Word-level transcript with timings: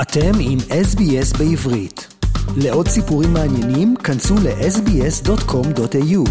אתם 0.00 0.32
עם 0.40 0.58
SBS 0.58 1.38
בעברית. 1.38 2.14
לעוד 2.56 2.88
סיפורים 2.88 3.32
מעניינים, 3.32 3.96
כנסו 3.96 4.34
ל-sbs.com.au. 4.34 6.24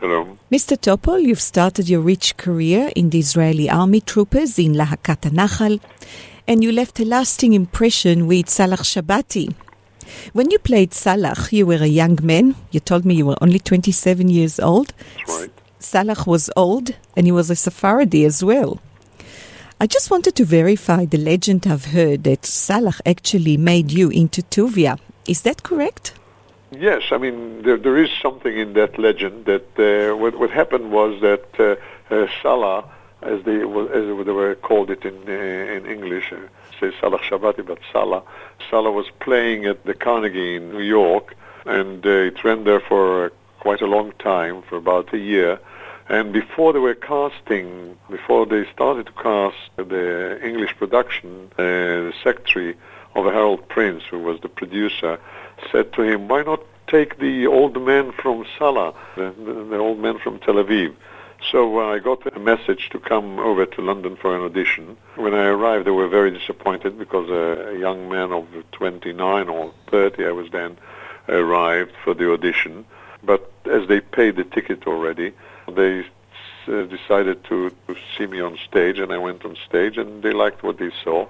Hello. 0.00 0.36
Mr. 0.52 0.76
Topol, 0.86 1.20
you've 1.28 1.40
started 1.40 1.88
your 1.88 2.00
rich 2.00 2.36
career 2.36 2.90
in 2.94 3.10
the 3.10 3.18
Israeli 3.18 3.68
army 3.70 4.00
troopers 4.00 4.58
in 4.58 4.72
Lahakat 4.74 5.22
Nahal, 5.38 5.80
and 6.48 6.62
you 6.62 6.70
left 6.72 7.00
a 7.00 7.04
lasting 7.04 7.52
impression 7.54 8.26
with 8.26 8.48
Salah 8.50 8.84
Shabati. 8.92 9.46
When 10.36 10.50
you 10.50 10.58
played 10.58 10.92
Salah, 10.92 11.36
you 11.50 11.64
were 11.70 11.82
a 11.82 11.92
young 12.02 12.18
man. 12.22 12.54
You 12.70 12.80
told 12.80 13.04
me 13.04 13.14
you 13.14 13.26
were 13.26 13.40
only 13.40 13.58
27 13.58 14.28
years 14.28 14.60
old. 14.60 14.92
That's 15.26 15.40
right. 15.40 15.50
Salah 15.78 16.22
was 16.26 16.50
old, 16.56 16.86
and 17.16 17.26
he 17.26 17.32
was 17.32 17.50
a 17.50 17.56
Sephardi 17.56 18.24
as 18.24 18.44
well. 18.44 18.80
I 19.81 19.87
just 19.87 20.11
wanted 20.11 20.35
to 20.35 20.43
verify 20.43 21.05
the 21.05 21.17
legend 21.17 21.65
I've 21.65 21.85
heard 21.85 22.25
that 22.25 22.45
Salah 22.45 22.95
actually 23.05 23.55
made 23.55 23.91
you 23.91 24.09
into 24.09 24.41
Tuvia. 24.41 24.99
Is 25.25 25.43
that 25.43 25.63
correct? 25.63 26.11
Yes, 26.71 27.03
I 27.11 27.17
mean 27.17 27.61
there, 27.61 27.77
there 27.77 27.97
is 27.97 28.09
something 28.21 28.57
in 28.57 28.73
that 28.73 28.99
legend 28.99 29.45
that 29.45 29.69
uh, 29.79 30.17
what, 30.17 30.37
what 30.37 30.49
happened 30.49 30.91
was 30.91 31.21
that 31.21 31.47
uh, 31.57 32.13
uh, 32.13 32.27
Salah, 32.41 32.83
as 33.21 33.41
they 33.45 33.61
as 33.61 34.25
they 34.25 34.33
were 34.33 34.55
called 34.55 34.89
it 34.91 35.05
in 35.05 35.15
uh, 35.29 35.31
in 35.31 35.85
English, 35.85 36.33
uh, 36.33 36.39
say 36.77 36.91
Salah 36.99 37.19
Shabati, 37.19 37.65
but 37.65 37.79
Salah, 37.93 38.23
Salah 38.69 38.91
was 38.91 39.05
playing 39.21 39.65
at 39.65 39.85
the 39.85 39.93
Carnegie 39.93 40.57
in 40.57 40.73
New 40.73 40.83
York, 40.83 41.37
and 41.65 42.05
it 42.05 42.43
ran 42.43 42.65
there 42.65 42.81
for 42.81 43.31
quite 43.61 43.79
a 43.79 43.87
long 43.87 44.11
time, 44.19 44.61
for 44.63 44.75
about 44.75 45.13
a 45.13 45.17
year. 45.17 45.57
And 46.09 46.33
before 46.33 46.73
they 46.73 46.79
were 46.79 46.95
casting, 46.95 47.95
before 48.09 48.47
they 48.47 48.65
started 48.73 49.05
to 49.05 49.11
cast 49.11 49.57
the 49.77 50.39
English 50.43 50.75
production, 50.75 51.51
uh, 51.51 51.61
the 51.61 52.13
secretary 52.23 52.75
of 53.13 53.25
Harold 53.25 53.69
Prince, 53.69 54.03
who 54.09 54.17
was 54.17 54.41
the 54.41 54.49
producer, 54.49 55.19
said 55.71 55.93
to 55.93 56.01
him, 56.01 56.27
why 56.27 56.41
not 56.41 56.61
take 56.87 57.19
the 57.19 57.45
old 57.45 57.79
man 57.79 58.11
from 58.11 58.43
Salah, 58.57 58.95
the, 59.15 59.31
the 59.69 59.77
old 59.77 59.99
man 59.99 60.17
from 60.17 60.39
Tel 60.39 60.55
Aviv? 60.55 60.95
So 61.51 61.79
uh, 61.79 61.93
I 61.93 61.99
got 61.99 62.35
a 62.35 62.39
message 62.39 62.89
to 62.89 62.99
come 62.99 63.37
over 63.37 63.67
to 63.67 63.81
London 63.81 64.17
for 64.17 64.35
an 64.35 64.41
audition. 64.41 64.97
When 65.15 65.35
I 65.35 65.45
arrived, 65.45 65.85
they 65.85 65.91
were 65.91 66.07
very 66.07 66.31
disappointed 66.31 66.97
because 66.97 67.29
a, 67.29 67.75
a 67.75 67.79
young 67.79 68.09
man 68.09 68.31
of 68.31 68.47
29 68.71 69.47
or 69.47 69.71
30, 69.91 70.25
I 70.25 70.31
was 70.31 70.49
then, 70.51 70.77
arrived 71.27 71.91
for 72.03 72.15
the 72.15 72.33
audition. 72.33 72.85
But 73.23 73.51
as 73.71 73.87
they 73.87 74.01
paid 74.01 74.37
the 74.37 74.43
ticket 74.43 74.87
already, 74.87 75.33
they 75.69 76.05
uh, 76.67 76.83
decided 76.83 77.43
to, 77.45 77.71
to 77.87 77.95
see 78.17 78.27
me 78.27 78.39
on 78.41 78.57
stage, 78.67 78.99
and 78.99 79.11
I 79.11 79.17
went 79.17 79.43
on 79.45 79.57
stage, 79.67 79.97
and 79.97 80.21
they 80.21 80.31
liked 80.31 80.63
what 80.63 80.77
they 80.77 80.91
saw. 81.03 81.27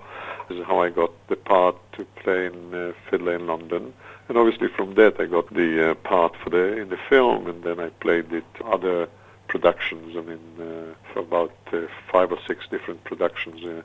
This 0.47 0.57
is 0.57 0.65
how 0.65 0.81
I 0.81 0.89
got 0.89 1.11
the 1.27 1.35
part 1.35 1.75
to 1.93 2.05
play 2.23 2.47
in 2.47 2.73
uh, 2.73 2.93
Fiddler 3.09 3.35
in 3.35 3.47
London, 3.47 3.93
and 4.27 4.37
obviously 4.37 4.67
from 4.67 4.95
that 4.95 5.19
I 5.19 5.25
got 5.25 5.53
the 5.53 5.91
uh, 5.91 5.93
part 5.95 6.35
for 6.43 6.49
the 6.49 6.77
in 6.77 6.89
the 6.89 6.97
film, 6.97 7.47
and 7.47 7.63
then 7.63 7.79
I 7.79 7.89
played 7.89 8.33
it 8.33 8.45
other 8.65 9.07
productions. 9.47 10.15
I 10.17 10.21
mean, 10.21 10.39
uh, 10.59 10.93
for 11.13 11.19
about 11.19 11.53
uh, 11.71 11.81
five 12.11 12.31
or 12.31 12.39
six 12.47 12.67
different 12.67 13.03
productions 13.03 13.63
uh, 13.63 13.81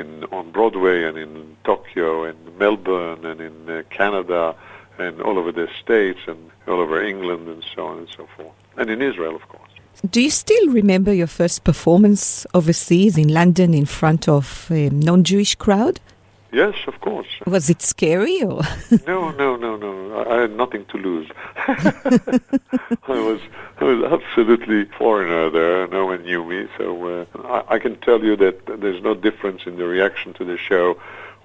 in 0.00 0.24
on 0.32 0.50
Broadway 0.50 1.04
and 1.04 1.16
in 1.18 1.56
Tokyo 1.64 2.24
and 2.24 2.58
Melbourne 2.58 3.24
and 3.24 3.40
in 3.40 3.84
Canada 3.90 4.54
and 4.98 5.20
all 5.20 5.38
over 5.38 5.52
the 5.52 5.68
states 5.80 6.20
and 6.26 6.50
all 6.66 6.80
over 6.80 7.02
England 7.02 7.48
and 7.48 7.64
so 7.74 7.86
on 7.86 7.98
and 7.98 8.08
so 8.16 8.26
forth, 8.36 8.54
and 8.76 8.90
in 8.90 9.00
Israel, 9.00 9.36
of 9.36 9.46
course. 9.48 9.67
Do 10.06 10.20
you 10.20 10.30
still 10.30 10.68
remember 10.68 11.12
your 11.12 11.26
first 11.26 11.64
performance 11.64 12.46
overseas 12.54 13.18
in 13.18 13.26
London 13.26 13.74
in 13.74 13.84
front 13.84 14.28
of 14.28 14.68
a 14.70 14.90
non-Jewish 14.90 15.56
crowd? 15.56 15.98
Yes, 16.50 16.74
of 16.86 17.00
course. 17.00 17.28
Was 17.46 17.68
it 17.68 17.82
scary 17.82 18.42
or? 18.42 18.62
No, 19.06 19.30
no, 19.32 19.56
no, 19.56 19.76
no. 19.76 20.18
I, 20.18 20.36
I 20.36 20.40
had 20.42 20.56
nothing 20.56 20.86
to 20.86 20.96
lose. 20.96 21.30
I 21.56 22.40
was 23.06 23.40
I 23.80 23.84
was 23.84 24.02
absolutely 24.12 24.86
foreigner 24.96 25.50
there. 25.50 25.86
No 25.88 26.06
one 26.06 26.22
knew 26.22 26.44
me, 26.44 26.68
so 26.78 26.86
uh, 27.06 27.24
I, 27.44 27.74
I 27.74 27.78
can 27.78 27.96
tell 28.00 28.24
you 28.24 28.36
that 28.36 28.80
there's 28.80 29.02
no 29.02 29.14
difference 29.14 29.62
in 29.66 29.76
the 29.76 29.84
reaction 29.84 30.32
to 30.34 30.44
the 30.44 30.56
show 30.56 30.98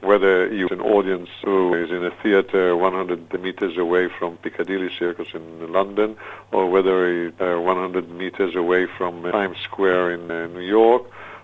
whether 0.04 0.54
you're 0.54 0.74
an 0.74 0.82
audience 0.82 1.30
who 1.44 1.74
is 1.74 1.90
in 1.90 2.04
a 2.04 2.12
theater 2.22 2.76
100 2.76 3.42
meters 3.42 3.78
away 3.78 4.10
from 4.20 4.38
Piccadilly 4.38 4.90
Circus 5.00 5.30
in 5.34 5.72
London, 5.72 6.18
or 6.52 6.70
whether 6.70 7.12
you're 7.12 7.58
uh, 7.58 7.62
100 7.62 8.10
meters 8.10 8.56
away 8.56 8.86
from 8.98 9.26
uh, 9.26 9.32
Times 9.32 9.58
Square 9.64 10.12
in 10.12 10.30
uh, 10.30 10.48
New 10.48 10.60
York, 10.60 11.04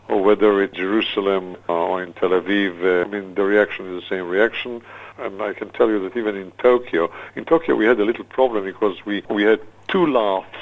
or 0.09 0.21
whether 0.23 0.61
it's 0.61 0.75
Jerusalem 0.75 1.55
uh, 1.69 1.73
or 1.73 2.03
in 2.03 2.13
Tel 2.13 2.29
Aviv. 2.29 2.83
Uh, 2.83 3.05
I 3.05 3.07
mean, 3.07 3.35
the 3.35 3.43
reaction 3.43 3.85
is 3.95 4.03
the 4.03 4.09
same 4.09 4.27
reaction. 4.27 4.81
And 5.17 5.41
I 5.41 5.53
can 5.53 5.69
tell 5.69 5.89
you 5.89 5.99
that 6.03 6.17
even 6.17 6.35
in 6.35 6.51
Tokyo, 6.51 7.11
in 7.35 7.45
Tokyo 7.45 7.75
we 7.75 7.85
had 7.85 7.99
a 7.99 8.05
little 8.05 8.23
problem 8.23 8.63
because 8.63 9.05
we, 9.05 9.23
we 9.29 9.43
had 9.43 9.61
two 9.87 10.05
laughs 10.05 10.57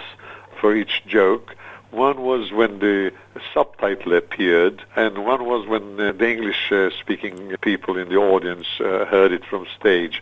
for 0.59 0.75
each 0.75 1.03
joke. 1.07 1.55
One 1.91 2.21
was 2.21 2.51
when 2.51 2.79
the 2.79 3.13
subtitle 3.53 4.13
appeared, 4.13 4.83
and 4.95 5.25
one 5.25 5.45
was 5.45 5.65
when 5.67 5.99
uh, 5.99 6.11
the 6.11 6.29
English-speaking 6.29 7.55
people 7.61 7.97
in 7.97 8.09
the 8.09 8.17
audience 8.17 8.67
uh, 8.79 9.05
heard 9.05 9.31
it 9.31 9.45
from 9.45 9.65
stage. 9.79 10.21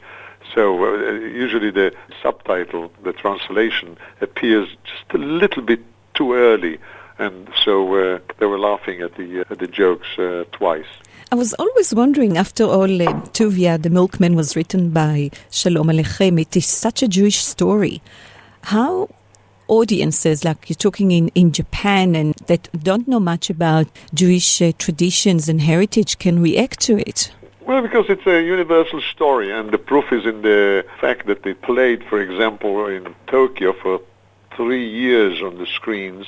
So 0.54 0.86
uh, 0.86 1.12
usually 1.12 1.72
the 1.72 1.92
subtitle, 2.22 2.92
the 3.04 3.14
translation, 3.14 3.98
appears 4.22 4.70
just 4.84 5.06
a 5.14 5.18
little 5.18 5.64
bit 5.64 5.82
too 6.14 6.34
early, 6.34 6.78
and 7.18 7.50
so 7.64 7.96
uh, 7.96 8.20
they 8.40 8.46
were 8.46 8.60
laughing 8.60 9.02
at 9.02 9.16
the 9.16 9.42
uh, 9.42 9.52
at 9.52 9.60
the 9.60 9.68
jokes 9.68 10.08
uh, 10.18 10.44
twice. 10.52 10.88
I 11.32 11.36
was 11.36 11.54
always 11.56 11.94
wondering, 11.94 12.38
after 12.38 12.64
all, 12.66 13.02
uh, 13.02 13.08
Tuvia, 13.34 13.82
the 13.82 13.90
milkman, 13.90 14.36
was 14.36 14.56
written 14.56 14.92
by 14.92 15.32
Shalom 15.50 15.88
Aleichem. 15.88 16.40
It 16.40 16.56
is 16.56 16.68
such 16.68 17.02
a 17.02 17.08
Jewish 17.08 17.44
story. 17.44 18.02
How 18.62 19.10
audiences, 19.68 20.46
like 20.46 20.70
you're 20.70 20.76
talking 20.76 21.12
in, 21.12 21.30
in 21.30 21.52
Japan, 21.52 22.16
and 22.16 22.36
that 22.46 22.70
don't 22.84 23.08
know 23.08 23.20
much 23.20 23.50
about 23.50 23.88
Jewish 24.14 24.62
uh, 24.62 24.72
traditions 24.78 25.50
and 25.50 25.62
heritage, 25.62 26.20
can 26.20 26.42
react 26.42 26.80
to 26.82 26.98
it? 27.00 27.32
Well, 27.62 27.82
because 27.82 28.06
it's 28.10 28.28
a 28.28 28.44
universal 28.44 29.02
story, 29.02 29.52
and 29.52 29.72
the 29.72 29.80
proof 29.80 30.06
is 30.12 30.26
in 30.26 30.44
the 30.44 30.86
fact 31.02 31.26
that 31.26 31.42
they 31.42 31.56
played, 31.56 32.04
for 32.04 32.22
example, 32.22 32.86
in 32.86 33.16
Tokyo 33.26 33.74
for 33.74 34.00
three 34.56 34.88
years 34.88 35.42
on 35.42 35.58
the 35.58 35.66
screens. 35.66 36.28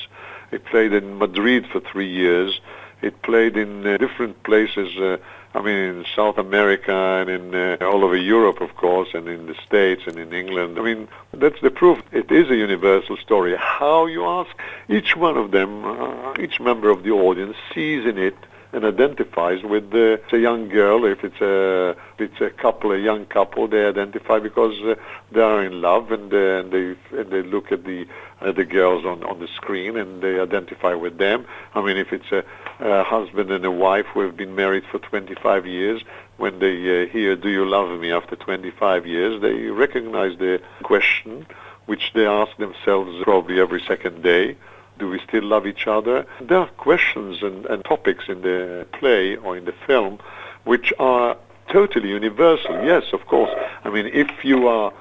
It 0.52 0.66
played 0.66 0.94
in 0.94 1.18
Madrid 1.18 1.68
for 1.68 1.80
three 1.80 2.10
years. 2.10 2.60
It 3.02 3.22
played 3.22 3.58
in 3.58 3.86
uh, 3.86 3.98
different 3.98 4.44
places. 4.44 4.98
Uh, 4.98 5.18
I 5.54 5.62
mean, 5.62 5.76
in 5.76 6.06
South 6.16 6.38
America 6.38 6.94
and 6.94 7.30
in 7.30 7.56
uh, 7.56 7.78
all 7.82 8.04
over 8.04 8.16
Europe, 8.16 8.62
of 8.62 8.76
course, 8.76 9.10
and 9.14 9.28
in 9.28 9.48
the 9.48 9.56
States 9.66 10.04
and 10.06 10.18
in 10.18 10.34
England. 10.34 10.78
I 10.78 10.84
mean, 10.84 11.08
that's 11.34 11.60
the 11.62 11.72
proof. 11.72 12.02
It 12.12 12.32
is 12.32 12.50
a 12.50 12.56
universal 12.56 13.18
story. 13.18 13.56
How 13.58 14.06
you 14.06 14.26
ask? 14.26 14.52
Each 14.88 15.16
one 15.16 15.38
of 15.38 15.52
them, 15.52 15.86
uh, 15.86 16.34
each 16.40 16.60
member 16.60 16.90
of 16.90 17.04
the 17.04 17.12
audience 17.12 17.56
sees 17.74 18.06
in 18.06 18.18
it 18.18 18.36
and 18.78 18.86
identifies 18.86 19.64
with 19.64 19.90
the, 19.90 20.22
a 20.32 20.38
young 20.38 20.70
girl. 20.70 21.04
If 21.04 21.24
it's 21.24 21.42
a 21.42 21.96
if 22.20 22.32
it's 22.32 22.42
a 22.42 22.52
couple, 22.52 22.92
a 22.92 22.98
young 23.00 23.26
couple, 23.26 23.68
they 23.68 23.84
identify 23.86 24.38
because 24.38 24.80
uh, 24.84 24.94
they 25.32 25.42
are 25.42 25.64
in 25.64 25.82
love 25.82 26.12
and, 26.12 26.32
uh, 26.32 26.38
and 26.38 26.72
they 26.72 26.96
and 27.18 27.32
they 27.32 27.42
look 27.42 27.72
at 27.72 27.86
the 27.86 28.06
uh, 28.40 28.52
the 28.52 28.66
girls 28.66 29.04
on 29.04 29.24
on 29.24 29.40
the 29.40 29.48
screen 29.48 29.98
and 29.98 30.22
they 30.22 30.40
identify 30.40 30.94
with 30.94 31.18
them. 31.18 31.48
I 31.74 31.82
mean, 31.82 31.98
if 31.98 32.14
it's 32.14 32.32
a, 32.32 32.44
a 32.80 33.04
husband 33.04 33.50
and 33.50 33.66
a 33.66 33.72
wife 33.72 34.06
who 34.14 34.20
have 34.20 34.38
been 34.38 34.54
married 34.54 34.84
for 34.92 35.00
25 35.00 35.66
years, 35.66 36.04
when 36.38 36.60
they 36.60 36.76
uh, 36.76 37.08
hear 37.08 37.36
"Do 37.36 37.50
you 37.50 37.66
love 37.66 38.00
me?" 38.00 38.12
after 38.12 38.36
25 38.36 39.08
years, 39.08 39.42
they 39.42 39.56
recognize 39.72 40.38
the 40.38 40.62
question, 40.84 41.48
which 41.88 42.12
they 42.14 42.28
ask 42.28 42.56
themselves 42.58 43.24
probably 43.24 43.60
every 43.60 43.82
second 43.82 44.22
day. 44.22 44.56
Do 44.98 45.10
we 45.10 45.20
still 45.28 45.44
love 45.44 45.68
each 45.68 45.88
other? 45.88 46.26
There 46.42 46.60
are 46.60 46.68
questions 46.68 47.44
and, 47.44 47.66
and 47.68 47.84
topics 47.86 48.26
in 48.28 48.42
the 48.42 48.88
play 48.94 49.36
or 49.36 49.56
in 49.58 49.66
the 49.66 49.74
film 49.86 50.20
which 50.64 50.92
are 51.00 51.38
totally 51.70 52.10
universal. 52.10 52.84
Yes, 52.84 53.14
of 53.14 53.26
course. 53.26 53.52
I 53.84 53.90
mean, 53.90 54.08
if 54.08 54.44
you 54.44 54.68
are 54.68 54.92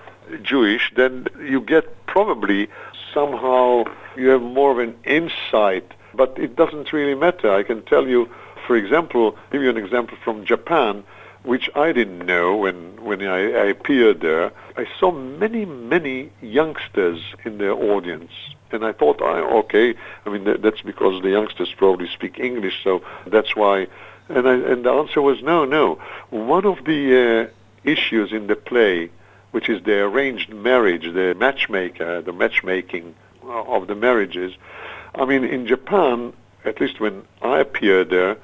Jewish, 0.43 0.93
then 0.94 1.26
you 1.40 1.60
get 1.60 2.06
probably 2.06 2.69
somehow 3.12 3.84
you 4.16 4.28
have 4.28 4.43
more 4.43 4.70
of 4.72 4.78
an 4.78 4.94
insight, 5.04 5.93
but 6.14 6.38
it 6.38 6.56
doesn't 6.56 6.92
really 6.92 7.14
matter. 7.14 7.52
I 7.52 7.62
can 7.62 7.82
tell 7.82 8.06
you, 8.06 8.28
for 8.66 8.76
example, 8.76 9.36
give 9.50 9.62
you 9.62 9.70
an 9.70 9.76
example 9.76 10.16
from 10.22 10.44
Japan, 10.44 11.04
which 11.42 11.70
I 11.74 11.92
didn't 11.92 12.26
know 12.26 12.56
when, 12.56 13.02
when 13.04 13.22
I, 13.22 13.52
I 13.52 13.66
appeared 13.66 14.20
there. 14.20 14.50
I 14.76 14.86
saw 14.98 15.12
many, 15.12 15.64
many 15.64 16.30
youngsters 16.42 17.22
in 17.44 17.58
the 17.58 17.70
audience. 17.70 18.32
And 18.72 18.84
I 18.84 18.92
thought, 18.92 19.22
I, 19.22 19.40
okay, 19.60 19.94
I 20.24 20.30
mean, 20.30 20.44
that, 20.44 20.62
that's 20.62 20.82
because 20.82 21.22
the 21.22 21.30
youngsters 21.30 21.72
probably 21.76 22.08
speak 22.08 22.40
English, 22.40 22.82
so 22.82 23.02
that's 23.26 23.54
why. 23.54 23.86
And, 24.28 24.48
I, 24.48 24.54
and 24.54 24.84
the 24.84 24.90
answer 24.90 25.22
was 25.22 25.40
no, 25.40 25.64
no. 25.64 26.00
One 26.30 26.66
of 26.66 26.84
the 26.84 27.48
uh, 27.48 27.88
issues 27.88 28.32
in 28.32 28.48
the 28.48 28.56
play, 28.56 29.10
which 29.52 29.68
is 29.68 29.84
the 29.84 30.00
arranged 30.00 30.52
marriage, 30.52 31.04
the 31.04 31.36
matchmaker, 31.38 32.22
the 32.22 32.32
matchmaking 32.32 33.14
of 33.44 33.86
the 33.86 33.94
marriages, 33.94 34.54
I 35.14 35.24
mean, 35.24 35.44
in 35.44 35.68
Japan, 35.68 36.32
at 36.64 36.80
least 36.80 36.98
when 36.98 37.22
I 37.40 37.60
appeared 37.60 38.10
there, 38.10 38.36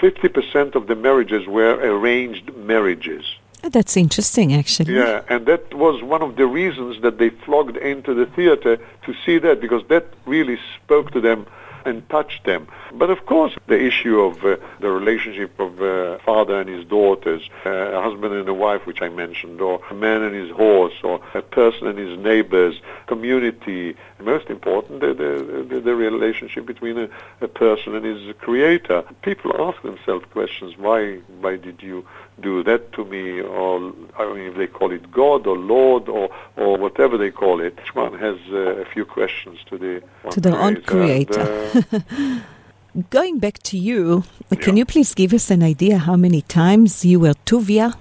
50% 0.00 0.74
of 0.74 0.86
the 0.86 0.94
marriages 0.94 1.46
were 1.46 1.74
arranged 1.74 2.54
marriages. 2.56 3.24
Oh, 3.62 3.68
That's 3.68 3.96
interesting, 3.96 4.54
actually. 4.54 4.94
Yeah, 4.94 5.22
and 5.28 5.44
that 5.46 5.74
was 5.74 6.02
one 6.02 6.22
of 6.22 6.36
the 6.36 6.46
reasons 6.46 7.02
that 7.02 7.18
they 7.18 7.28
flocked 7.30 7.76
into 7.76 8.14
the 8.14 8.24
theater 8.24 8.78
to 9.04 9.14
see 9.26 9.38
that 9.38 9.60
because 9.60 9.86
that 9.88 10.06
really 10.24 10.58
spoke 10.82 11.10
to 11.12 11.20
them 11.20 11.46
and 11.84 12.08
touch 12.08 12.42
them. 12.44 12.68
But 12.92 13.10
of 13.10 13.26
course, 13.26 13.54
the 13.66 13.80
issue 13.80 14.20
of 14.20 14.44
uh, 14.44 14.56
the 14.80 14.90
relationship 14.90 15.58
of 15.58 15.80
uh, 15.80 16.18
father 16.18 16.60
and 16.60 16.68
his 16.68 16.84
daughters, 16.84 17.48
uh, 17.64 17.70
a 17.70 18.02
husband 18.02 18.34
and 18.34 18.48
a 18.48 18.54
wife, 18.54 18.86
which 18.86 19.02
I 19.02 19.08
mentioned, 19.08 19.60
or 19.60 19.80
a 19.90 19.94
man 19.94 20.22
and 20.22 20.34
his 20.34 20.50
horse, 20.50 20.94
or 21.02 21.20
a 21.34 21.42
person 21.42 21.86
and 21.86 21.98
his 21.98 22.18
neighbors, 22.18 22.80
community. 23.06 23.96
Most 24.18 24.50
important, 24.50 25.00
the, 25.00 25.14
the, 25.14 25.66
the, 25.68 25.80
the 25.80 25.94
relationship 25.94 26.66
between 26.66 26.98
a, 26.98 27.08
a 27.40 27.48
person 27.48 27.94
and 27.94 28.04
his 28.04 28.34
creator. 28.36 29.02
People 29.22 29.52
ask 29.58 29.80
themselves 29.82 30.24
questions: 30.32 30.76
Why? 30.76 31.16
Why 31.40 31.56
did 31.56 31.82
you 31.82 32.06
do 32.40 32.62
that 32.64 32.92
to 32.92 33.04
me? 33.04 33.40
Or 33.40 33.92
I 34.18 34.32
mean, 34.34 34.46
if 34.46 34.56
they 34.56 34.66
call 34.66 34.92
it 34.92 35.10
God 35.10 35.46
or 35.46 35.56
Lord 35.56 36.08
or 36.08 36.30
or 36.56 36.76
whatever 36.76 37.16
they 37.16 37.30
call 37.30 37.60
it, 37.60 37.78
each 37.82 37.94
one 37.94 38.18
has 38.18 38.38
uh, 38.52 38.82
a 38.82 38.84
few 38.84 39.04
questions 39.04 39.58
to 39.66 39.78
the 39.78 40.02
To 40.30 40.40
their 40.40 40.58
own 40.58 40.82
creator. 40.82 41.40
And, 41.40 41.48
uh, 41.48 41.69
Going 43.10 43.38
back 43.38 43.58
to 43.64 43.78
you, 43.78 44.24
can 44.60 44.76
you 44.76 44.84
please 44.84 45.14
give 45.14 45.32
us 45.32 45.50
an 45.50 45.62
idea 45.62 45.98
how 45.98 46.16
many 46.16 46.42
times 46.42 47.04
you 47.04 47.20
were 47.20 47.34
Tuvia? 47.46 47.94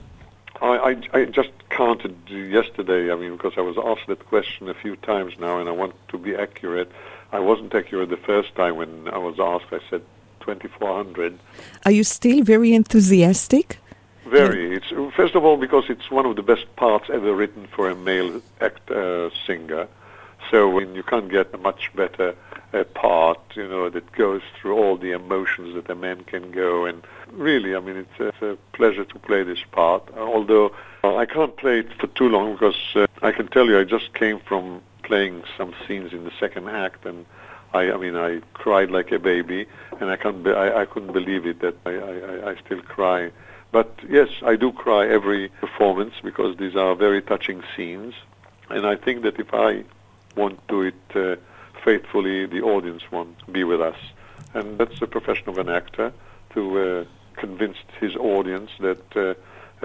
I, 0.62 0.68
I, 0.68 0.96
I 1.14 1.26
just 1.26 1.52
counted 1.70 2.16
yesterday, 2.28 3.12
I 3.12 3.16
mean, 3.16 3.34
because 3.38 3.54
I 3.56 3.62
was 3.62 3.78
asked 3.78 4.08
that 4.08 4.26
question 4.28 4.68
a 4.68 4.74
few 4.74 4.96
times 4.98 5.34
now, 5.40 5.60
and 5.60 5.70
I 5.70 5.72
want 5.72 5.94
to 6.10 6.18
be 6.18 6.36
accurate. 6.36 6.92
I 7.32 7.40
wasn't 7.40 7.74
accurate 7.76 8.10
the 8.10 8.18
first 8.18 8.56
time 8.56 8.78
when 8.78 9.08
I 9.10 9.18
was 9.18 9.40
asked. 9.40 9.72
I 9.72 9.80
said 9.90 10.02
2,400. 10.42 11.38
Are 11.86 11.92
you 11.92 12.04
still 12.04 12.44
very 12.44 12.74
enthusiastic? 12.74 13.78
Very. 14.26 14.76
It's 14.76 14.90
first 15.16 15.36
of 15.36 15.44
all 15.44 15.58
because 15.58 15.86
it's 15.90 16.12
one 16.12 16.26
of 16.26 16.36
the 16.36 16.44
best 16.44 16.66
parts 16.76 17.10
ever 17.12 17.34
written 17.34 17.68
for 17.68 17.90
a 17.90 17.96
male 17.96 18.42
act 18.62 18.90
uh, 18.92 19.30
singer. 19.46 19.88
So 20.52 20.76
I 20.76 20.84
mean, 20.84 20.96
you 20.96 21.04
can't 21.04 21.30
get 21.30 21.54
a 21.54 21.58
much 21.58 21.92
better 21.96 22.36
uh, 22.74 22.84
part, 22.84 23.40
you 23.56 23.68
know, 23.68 23.90
that 23.90 24.12
goes 24.12 24.42
through 24.56 24.76
all 24.76 24.98
the 24.98 25.12
emotions 25.12 25.76
that 25.76 25.90
a 25.90 25.96
man 25.96 26.24
can 26.24 26.52
go. 26.52 26.86
And 26.86 27.04
really, 27.32 27.76
I 27.76 27.80
mean, 27.80 27.98
it's 27.98 28.20
a, 28.20 28.28
it's 28.28 28.42
a 28.42 28.58
pleasure 28.74 29.06
to 29.06 29.20
play 29.20 29.44
this 29.44 29.64
part. 29.72 30.04
Although 30.16 30.74
uh, 31.04 31.16
I 31.16 31.26
can't 31.26 31.56
play 31.58 31.80
it 31.80 31.94
for 32.00 32.08
too 32.08 32.30
long 32.30 32.54
because 32.54 32.78
uh, 32.96 33.08
I 33.22 33.32
can 33.32 33.48
tell 33.48 33.68
you 33.68 33.80
I 33.80 33.84
just 33.84 34.14
came 34.14 34.40
from 34.40 34.82
playing 35.04 35.44
some 35.58 35.74
scenes 35.88 36.14
in 36.14 36.24
the 36.24 36.32
second 36.40 36.70
act 36.70 37.06
and. 37.06 37.26
I, 37.72 37.92
I 37.92 37.98
mean, 37.98 38.16
I 38.16 38.42
cried 38.54 38.90
like 38.90 39.12
a 39.12 39.20
baby, 39.20 39.68
and 40.02 40.10
I 40.10 40.16
can't. 40.16 40.44
Be, 40.44 40.50
I, 40.50 40.82
I 40.82 40.86
couldn't 40.86 41.14
believe 41.14 41.46
it 41.46 41.60
that 41.60 41.76
I, 41.86 41.92
I, 41.92 42.50
I 42.50 42.56
still 42.66 42.82
cry. 42.82 43.30
But 43.72 44.00
yes, 44.10 44.30
I 44.42 44.56
do 44.56 44.72
cry 44.72 45.08
every 45.08 45.50
performance 45.50 46.16
because 46.24 46.58
these 46.58 46.76
are 46.76 46.96
very 46.96 47.22
touching 47.22 47.62
scenes, 47.76 48.16
and 48.70 48.88
I 48.88 48.96
think 48.96 49.22
that 49.22 49.40
if 49.40 49.54
I 49.54 49.84
won't 50.36 50.66
do 50.68 50.82
it 50.82 50.96
uh, 51.14 51.36
faithfully, 51.84 52.46
the 52.46 52.62
audience 52.62 53.04
won't 53.12 53.52
be 53.52 53.64
with 53.64 53.82
us, 53.82 53.98
and 54.54 54.78
that's 54.78 55.00
the 55.00 55.08
profession 55.08 55.50
of 55.50 55.58
an 55.58 55.70
actor 55.70 56.14
to 56.54 56.80
uh, 56.80 57.06
convince 57.40 57.78
his 58.00 58.16
audience 58.16 58.72
that 58.80 59.18
uh, 59.18 59.34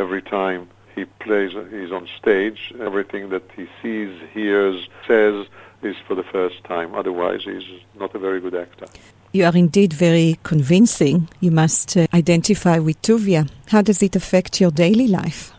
every 0.00 0.22
time 0.22 0.68
he 0.94 1.04
plays, 1.04 1.52
he's 1.70 1.92
on 1.92 2.08
stage, 2.18 2.72
everything 2.80 3.30
that 3.30 3.42
he 3.56 3.66
sees, 3.82 4.20
hears, 4.32 4.88
says 5.06 5.46
is 5.82 5.96
for 6.06 6.14
the 6.14 6.22
first 6.22 6.62
time. 6.64 6.94
Otherwise, 6.94 7.42
he's 7.44 7.80
not 7.98 8.14
a 8.14 8.18
very 8.18 8.40
good 8.40 8.54
actor. 8.54 8.86
You 9.32 9.44
are 9.46 9.56
indeed 9.56 9.92
very 9.92 10.38
convincing. 10.44 11.28
You 11.40 11.50
must 11.50 11.96
uh, 11.96 12.06
identify 12.14 12.78
with 12.78 13.02
Tuvia. 13.02 13.50
How 13.68 13.82
does 13.82 14.02
it 14.02 14.14
affect 14.14 14.60
your 14.60 14.70
daily 14.70 15.08
life? 15.08 15.53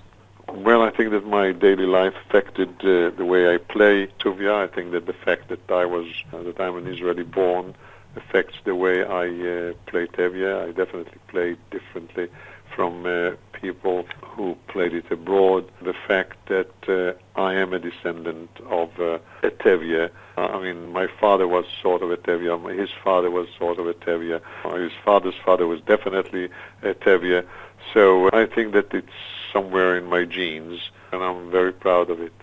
Think 0.98 1.12
that 1.12 1.28
my 1.28 1.52
daily 1.52 1.86
life 1.86 2.14
affected 2.26 2.70
uh, 2.80 3.10
the 3.18 3.26
way 3.26 3.54
I 3.54 3.58
play 3.58 4.08
Tuvia. 4.20 4.54
I 4.64 4.68
think 4.74 4.92
that 4.92 5.06
the 5.06 5.14
fact 5.14 5.50
that 5.50 5.70
I 5.70 5.86
was 5.86 6.08
uh, 6.32 6.42
that 6.44 6.60
I'm 6.62 6.78
an 6.78 6.88
Israeli 6.88 7.24
born 7.24 7.76
affects 8.16 8.56
the 8.64 8.76
way 8.76 9.04
I 9.04 9.26
uh, 9.26 9.74
play 9.88 10.08
Tevye. 10.08 10.70
I 10.70 10.72
definitely 10.72 11.20
play 11.28 11.58
differently 11.70 12.30
from 12.74 13.06
uh, 13.06 13.32
people 13.52 14.06
who 14.22 14.56
played 14.68 14.94
it 14.94 15.12
abroad. 15.12 15.70
The 15.82 15.94
fact 16.08 16.38
that 16.48 16.72
uh, 16.88 17.40
I 17.40 17.56
am 17.56 17.74
a 17.74 17.80
descendant 17.80 18.52
of 18.70 18.98
uh, 18.98 19.20
a 19.44 19.52
Tevye. 19.52 20.10
Uh, 20.38 20.42
I 20.42 20.62
mean, 20.62 20.94
my 20.94 21.08
father 21.20 21.48
was 21.48 21.66
sort 21.82 22.04
of 22.04 22.12
a 22.12 22.18
Tevye. 22.18 22.80
His 22.80 22.92
father 23.04 23.30
was 23.30 23.48
sort 23.58 23.80
of 23.80 23.88
a 23.88 23.94
Tevye. 23.94 24.42
Uh, 24.64 24.76
His 24.76 24.94
father's 25.04 25.36
father 25.44 25.68
was 25.68 25.82
definitely 25.82 26.50
a 26.84 26.94
Tevye. 26.94 27.46
So 27.94 28.30
I 28.32 28.46
think 28.46 28.74
that 28.74 28.94
it's 28.94 29.10
somewhere 29.56 29.92
in 30.02 30.06
my 30.16 30.24
genes, 30.38 30.78
and 31.12 31.20
I'm 31.28 31.42
very 31.58 31.74
proud 31.86 32.08
of 32.14 32.18
it. 32.28 32.34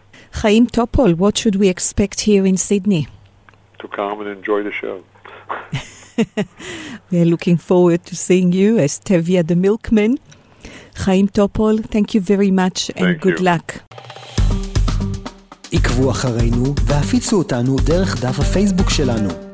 Chaim 0.41 0.64
Topol, 0.76 1.11
what 1.23 1.35
should 1.41 1.56
we 1.62 1.69
expect 1.76 2.17
here 2.31 2.44
in 2.50 2.56
Sydney? 2.69 3.03
To 3.82 3.87
come 3.99 4.17
and 4.23 4.29
enjoy 4.38 4.61
the 4.69 4.75
show. 4.82 4.97
We 7.11 7.17
are 7.23 7.31
looking 7.35 7.59
forward 7.70 8.00
to 8.09 8.14
seeing 8.26 8.50
you 8.61 8.70
as 8.87 8.93
Tevia 9.09 9.43
the 9.50 9.56
Milkman. 9.67 10.12
Chaim 11.05 11.26
Topol, 11.37 11.75
thank 11.94 12.09
you 12.14 12.20
very 12.32 12.50
much 12.62 12.79
and 12.97 13.06
Thank 13.06 13.23
good 13.26 13.38
you. 13.41 13.44
luck. 13.50 13.67
עקבו 15.73 16.11
אחרינו 16.11 16.75
והפיצו 16.87 17.38
אותנו 17.38 17.76
דרך 17.85 18.20
דף 18.20 18.41
הפייסבוק 18.41 18.91
שלנו. 18.91 19.51